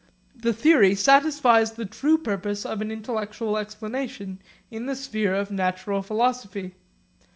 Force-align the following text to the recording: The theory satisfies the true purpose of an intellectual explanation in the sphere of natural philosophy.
The 0.35 0.51
theory 0.51 0.95
satisfies 0.95 1.73
the 1.73 1.85
true 1.85 2.17
purpose 2.17 2.65
of 2.65 2.81
an 2.81 2.89
intellectual 2.89 3.55
explanation 3.55 4.41
in 4.71 4.87
the 4.87 4.95
sphere 4.95 5.35
of 5.35 5.51
natural 5.51 6.01
philosophy. 6.01 6.73